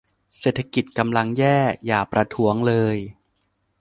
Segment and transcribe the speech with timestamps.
[0.39, 2.95] เศรษฐกิจกำลังแย่ อย่าประท้วงเลย